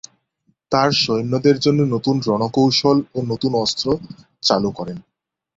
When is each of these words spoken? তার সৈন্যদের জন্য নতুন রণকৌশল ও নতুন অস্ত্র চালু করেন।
তার 0.71 0.89
সৈন্যদের 1.01 1.55
জন্য 1.59 1.79
নতুন 1.93 2.15
রণকৌশল 2.27 2.97
ও 3.15 3.29
নতুন 3.31 3.51
অস্ত্র 3.55 3.87
চালু 4.43 4.69
করেন। 4.71 4.97